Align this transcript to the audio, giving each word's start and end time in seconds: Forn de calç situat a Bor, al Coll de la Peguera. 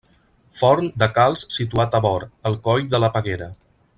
Forn 0.59 0.87
de 1.03 1.09
calç 1.17 1.43
situat 1.57 1.99
a 1.99 2.03
Bor, 2.07 2.27
al 2.51 2.57
Coll 2.69 2.91
de 2.95 3.05
la 3.05 3.13
Peguera. 3.19 3.53